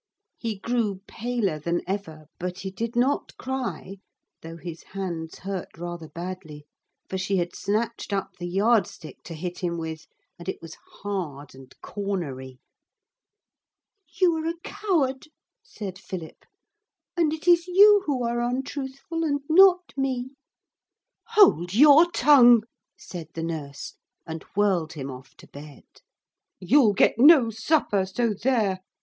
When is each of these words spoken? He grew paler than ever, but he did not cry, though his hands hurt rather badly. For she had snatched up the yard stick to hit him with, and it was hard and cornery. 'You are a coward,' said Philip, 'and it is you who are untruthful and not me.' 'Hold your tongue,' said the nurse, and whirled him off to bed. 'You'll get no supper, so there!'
He 0.39 0.57
grew 0.57 1.01
paler 1.05 1.59
than 1.59 1.83
ever, 1.85 2.25
but 2.39 2.61
he 2.61 2.71
did 2.71 2.95
not 2.95 3.37
cry, 3.37 3.97
though 4.41 4.57
his 4.57 4.81
hands 4.81 5.37
hurt 5.37 5.77
rather 5.77 6.07
badly. 6.07 6.65
For 7.07 7.19
she 7.19 7.37
had 7.37 7.55
snatched 7.55 8.11
up 8.11 8.37
the 8.39 8.47
yard 8.47 8.87
stick 8.87 9.21
to 9.25 9.35
hit 9.35 9.59
him 9.59 9.77
with, 9.77 10.07
and 10.39 10.49
it 10.49 10.59
was 10.59 10.75
hard 11.03 11.53
and 11.53 11.71
cornery. 11.81 12.57
'You 14.09 14.35
are 14.37 14.47
a 14.47 14.55
coward,' 14.63 15.27
said 15.63 15.99
Philip, 15.99 16.45
'and 17.15 17.31
it 17.31 17.47
is 17.47 17.67
you 17.67 18.01
who 18.07 18.23
are 18.23 18.41
untruthful 18.41 19.23
and 19.23 19.41
not 19.49 19.93
me.' 19.95 20.31
'Hold 21.35 21.75
your 21.75 22.09
tongue,' 22.09 22.63
said 22.97 23.27
the 23.35 23.43
nurse, 23.43 23.93
and 24.25 24.41
whirled 24.55 24.93
him 24.93 25.11
off 25.11 25.35
to 25.35 25.47
bed. 25.47 25.85
'You'll 26.59 26.93
get 26.93 27.19
no 27.19 27.51
supper, 27.51 28.07
so 28.07 28.33
there!' 28.33 28.79